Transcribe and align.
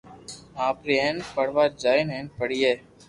آوي 0.67 0.93
ھي 0.93 0.97
ھين 1.03 1.17
پڙوا 1.35 1.65
جائين 1.83 2.07
ھين 2.15 2.25
پڙئي 2.37 2.71